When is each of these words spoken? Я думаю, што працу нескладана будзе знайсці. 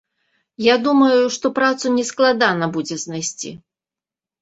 Я 0.67 0.75
думаю, 0.85 1.19
што 1.35 1.53
працу 1.59 1.85
нескладана 1.99 2.73
будзе 2.75 2.95
знайсці. 3.07 3.57